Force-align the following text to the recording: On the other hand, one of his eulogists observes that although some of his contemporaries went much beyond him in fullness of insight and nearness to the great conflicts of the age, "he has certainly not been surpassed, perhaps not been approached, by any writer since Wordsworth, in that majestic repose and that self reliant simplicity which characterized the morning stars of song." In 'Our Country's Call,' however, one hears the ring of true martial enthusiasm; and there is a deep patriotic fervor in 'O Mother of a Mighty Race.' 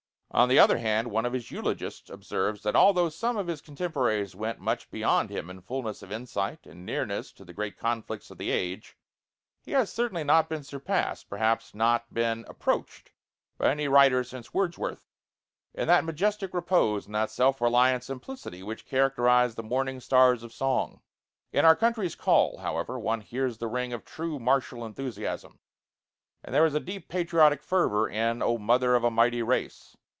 On 0.33 0.47
the 0.47 0.59
other 0.59 0.77
hand, 0.77 1.11
one 1.11 1.25
of 1.25 1.33
his 1.33 1.51
eulogists 1.51 2.09
observes 2.09 2.61
that 2.63 2.73
although 2.73 3.09
some 3.09 3.35
of 3.35 3.47
his 3.47 3.59
contemporaries 3.59 4.33
went 4.33 4.61
much 4.61 4.89
beyond 4.89 5.29
him 5.29 5.49
in 5.49 5.59
fullness 5.59 6.01
of 6.01 6.09
insight 6.09 6.65
and 6.65 6.85
nearness 6.85 7.33
to 7.33 7.43
the 7.43 7.51
great 7.51 7.77
conflicts 7.77 8.31
of 8.31 8.37
the 8.37 8.49
age, 8.49 8.95
"he 9.61 9.71
has 9.73 9.91
certainly 9.91 10.23
not 10.23 10.47
been 10.47 10.63
surpassed, 10.63 11.29
perhaps 11.29 11.75
not 11.75 12.13
been 12.13 12.45
approached, 12.47 13.11
by 13.57 13.69
any 13.71 13.89
writer 13.89 14.23
since 14.23 14.53
Wordsworth, 14.53 15.05
in 15.73 15.89
that 15.89 16.05
majestic 16.05 16.53
repose 16.53 17.05
and 17.07 17.13
that 17.15 17.29
self 17.29 17.59
reliant 17.59 18.05
simplicity 18.05 18.63
which 18.63 18.85
characterized 18.85 19.57
the 19.57 19.63
morning 19.63 19.99
stars 19.99 20.43
of 20.43 20.53
song." 20.53 21.01
In 21.51 21.65
'Our 21.65 21.75
Country's 21.75 22.15
Call,' 22.15 22.59
however, 22.59 22.97
one 22.97 23.19
hears 23.19 23.57
the 23.57 23.67
ring 23.67 23.91
of 23.91 24.05
true 24.05 24.39
martial 24.39 24.85
enthusiasm; 24.85 25.59
and 26.41 26.55
there 26.55 26.65
is 26.65 26.73
a 26.73 26.79
deep 26.79 27.09
patriotic 27.09 27.61
fervor 27.61 28.07
in 28.07 28.41
'O 28.41 28.57
Mother 28.57 28.95
of 28.95 29.03
a 29.03 29.11
Mighty 29.11 29.43
Race.' 29.43 29.97